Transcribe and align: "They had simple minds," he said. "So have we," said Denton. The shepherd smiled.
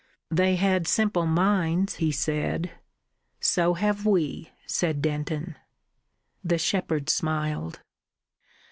"They 0.31 0.55
had 0.55 0.87
simple 0.87 1.27
minds," 1.27 1.97
he 1.97 2.11
said. 2.11 2.71
"So 3.39 3.75
have 3.75 4.03
we," 4.03 4.49
said 4.65 4.99
Denton. 4.99 5.57
The 6.43 6.57
shepherd 6.57 7.07
smiled. 7.07 7.81